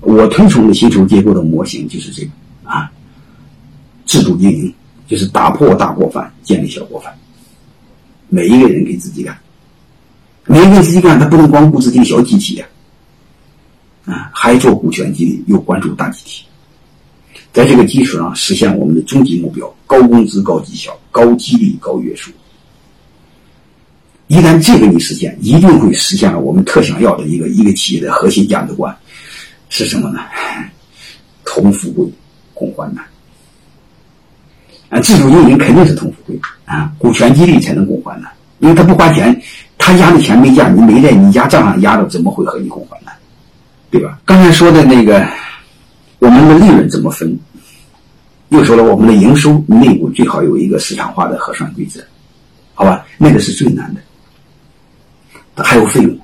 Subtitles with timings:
[0.00, 2.30] 我推崇的薪酬结构的模型就是这个
[2.64, 2.90] 啊，
[4.06, 4.74] 自主经营
[5.06, 7.12] 就是打破大锅饭，建立小锅饭，
[8.28, 9.36] 每一个人给自己干，
[10.46, 12.66] 每一个人自己干，他不能光顾自己的小集体呀，
[14.06, 16.44] 啊，还做股权激励，又关注大集体，
[17.52, 22.30] 在这个基础上实现我们的终极目标：高工资、高绩效、高激励、高约束。
[24.28, 28.96] 一旦这个你实现，一定会实现了我们特想要的一个一个企业的核心价值观，
[29.70, 30.20] 是什么呢？
[31.46, 32.06] 同富贵，
[32.52, 33.02] 共患难。
[34.90, 39.40] 啊，自主经营肯定是同富贵啊，股权激励才能共患难，因为他不花钱，
[39.78, 43.14] 他压的钱没价，你没在你家账上压着，怎么会和你共患难？
[43.90, 44.18] 对吧？
[44.24, 45.24] 刚才说的那个，
[46.18, 47.38] 我们的利润怎么分？
[48.48, 52.00] 又说了，我们的营收内部最好有一个市场化的核算规则，
[52.74, 53.06] 好吧？
[53.16, 54.00] 那个是最难的。
[55.62, 56.18] 还有费用，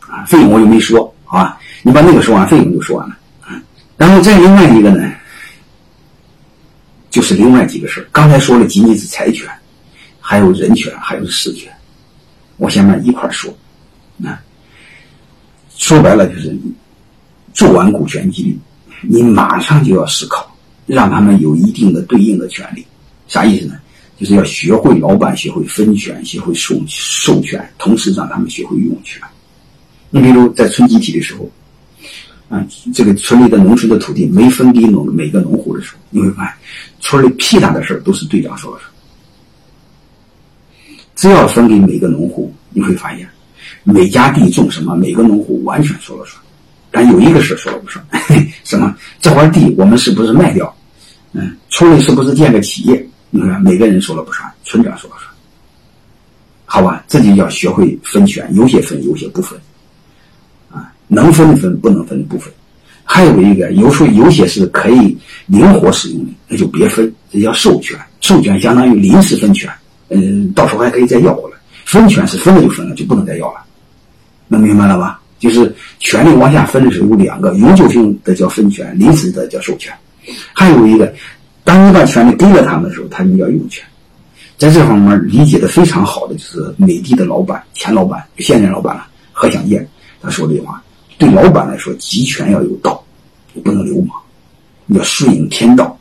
[0.00, 1.60] 啊，费用我又没说，好吧？
[1.82, 3.16] 你把那个说完，费用就说完了，
[3.48, 3.62] 嗯。
[3.96, 5.12] 然后再另外一个呢，
[7.10, 9.48] 就是另外几个事刚才说了，仅仅是财权，
[10.20, 11.72] 还有人权，还有事权。
[12.56, 13.50] 我下面一块说，
[14.24, 14.40] 啊，
[15.76, 16.54] 说白了就是
[17.54, 18.58] 做完股权激励，
[19.00, 20.54] 你马上就要思考，
[20.86, 22.86] 让他们有一定的对应的权利，
[23.28, 23.74] 啥意思呢？
[24.18, 29.18] 就是要学会老板学会分权，学会授授权，同时让他们学会用权。
[30.10, 31.50] 你比如在村集体的时候，
[32.50, 36.54] 啊，这个村里的农村的土地没分给农每个农户的时候，你会发现
[36.98, 38.90] 村里屁大的事都是队长说了算。
[41.14, 43.28] 只要分给每个农户，你会发现
[43.84, 46.42] 每家地种什么，每个农户完全说了算。
[46.90, 48.04] 但有一个事说了不算，
[48.64, 48.96] 什么？
[49.20, 50.76] 这块地我们是不是卖掉？
[51.32, 53.08] 嗯，村里是不是建个企业？
[53.30, 55.30] 你看，每个人说了不算，村长说了算，
[56.64, 57.04] 好吧？
[57.06, 59.56] 这就要学会分权，有些分，有些不分，
[61.10, 62.50] 能分的分，不能分的不分。
[63.04, 67.98] 还有一个，有时候有些是可以灵活使用的，那就别分，这叫授权。
[68.20, 69.68] 授权相当于临时分权，
[70.08, 71.56] 嗯，到时候还可以再要回来。
[71.84, 73.60] 分权是分了就分了，就不能再要了。
[74.48, 75.20] 能明白了吧？
[75.38, 79.92] 就是权利往下分的时候有两个，永久性的叫分权，临时的叫授权。
[80.54, 81.12] 还有一个。
[81.62, 83.84] 当你把权利给了他们的时候，他们要用权。
[84.56, 89.86] 在这方面理解的非常好的就是美的的老板、前老板、现任老板了何享健，
[90.20, 90.82] 他说这句话：
[91.20, 93.04] 对老板来说，集权要有道，
[93.52, 94.18] 你不能流氓，
[94.86, 95.94] 要顺应天道。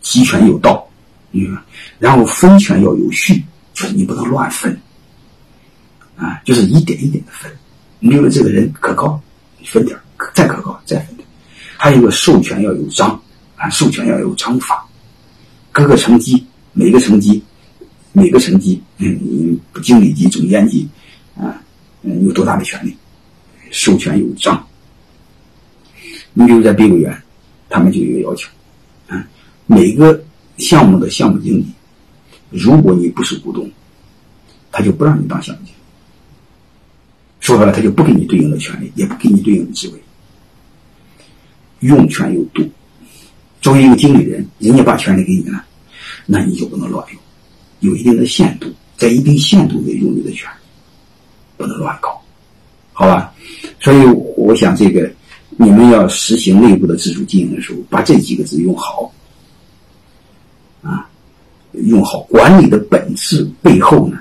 [0.00, 0.84] 集权有道，
[1.30, 1.56] 嗯，
[2.00, 4.76] 然后分权要有序，就是你不能乱分，
[6.16, 7.48] 啊，就是一点一点的分。
[8.00, 9.22] 你比如这个人可靠，
[9.64, 9.96] 分点
[10.34, 11.28] 再可靠再分点
[11.76, 13.18] 还有一个授权要有章。
[13.54, 14.84] 啊，授权要有章法，
[15.70, 17.40] 各个层级，每个层级，
[18.12, 20.88] 每个层级，嗯，经理级、总监级，
[21.36, 21.62] 啊，
[22.00, 22.96] 嗯，有多大的权利？
[23.70, 24.66] 授权有章。
[26.32, 27.22] 你比如在碧桂园，
[27.68, 28.48] 他们就有要求，
[29.08, 29.26] 啊，
[29.66, 30.22] 每个
[30.58, 31.66] 项目的项目经理，
[32.50, 33.70] 如果你不是股东，
[34.70, 35.78] 他就不让你当项目经理。
[37.40, 39.94] 说白了，他就不给你对应的权利，也不给你对应的职位。
[41.80, 42.68] 用权有度。
[43.60, 45.64] 作为一个经理人，人家把权利给你了，
[46.26, 47.20] 那你就不能乱用，
[47.80, 50.48] 有一定的限度，在一定限度内用你的权，
[51.56, 52.22] 不能乱搞，
[52.92, 53.34] 好吧？
[53.80, 54.04] 所以
[54.36, 55.10] 我想，这个
[55.56, 59.10] 你们要实行内部的自主经营的时候，把这几个字用好，
[60.82, 61.08] 啊，
[61.72, 62.20] 用好。
[62.24, 64.20] 管理的本质背后呢，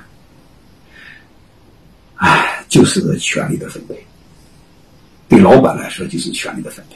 [2.15, 3.95] 哎，就是个权力的分配。
[5.27, 6.95] 对老板来说，就是权力的分配。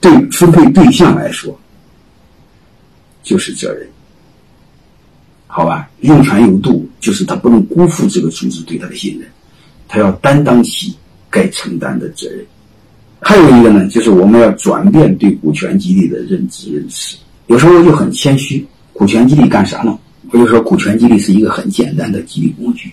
[0.00, 1.58] 对分配对象来说，
[3.22, 3.88] 就是责任，
[5.46, 5.90] 好吧？
[6.00, 9.28] 用权有度，就是他不能辜负这个组织对他的信任，
[9.94, 10.92] 他要担当起
[11.30, 12.44] 该承担的责任。
[13.20, 17.16] 还有一个呢，就是我们要转变对股权激励的认知认识。
[17.46, 19.96] 有时候我就很谦虚，股权激励干啥呢？
[20.32, 22.90] 我就说股权激励是一个很简单的激励工具，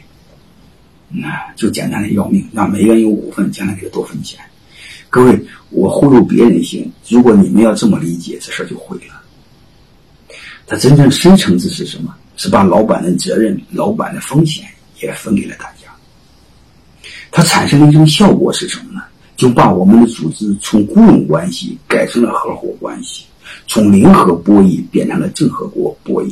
[1.10, 4.40] 那就简单的要命，让每个人有股份，将来给他多分钱。
[5.10, 9.20] 各位，我忽悠别人行，如果你们要这么理解，这事儿就毁了。
[10.68, 12.16] 它真正深层次是什么？
[12.38, 14.66] 是把老板的责任、老板的风险
[15.02, 15.81] 也分给了大家。
[17.32, 19.02] 它产生的一种效果是什么呢？
[19.38, 23.26] 就把我们的组织从雇佣关系改成了合伙关系，
[23.68, 26.32] 从零和博弈变成了正和国博弈。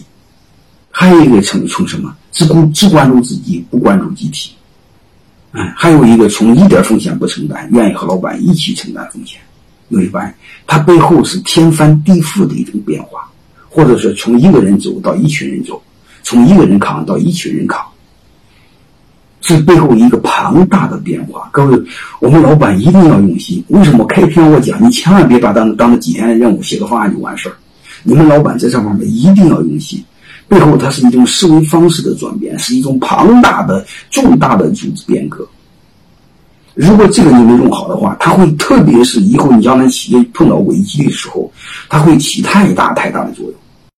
[0.91, 2.15] 还有一个从从什么？
[2.31, 4.51] 只顾只关注自己，不关注集体。
[5.53, 9.39] 嗯，还有一个从一点风险不承担，愿意和老板一起承担风险，
[9.87, 10.35] 你会发现，
[10.67, 13.27] 它背后是天翻地覆的一种变化，
[13.69, 15.81] 或者是从一个人走到一群人走，
[16.21, 17.83] 从一个人扛到一群人扛。
[19.41, 21.50] 是背后一个庞大的变化。
[21.51, 21.81] 各位，
[22.19, 23.63] 我们老板一定要用心。
[23.69, 27.56] 为什么开篇我讲，你千万别把当当成几天的任务，写个方案就完事儿。
[28.03, 30.03] 你们老板在这方面一定要用心，
[30.47, 35.47] 背后它是一种思维方式的转变，是一种庞大的、重大的组织变革。
[36.75, 41.51] 如果这个你没用好的话，它会特别是以后你将来企业碰到危机的时候，
[41.89, 43.53] 它会起太大太大的作用。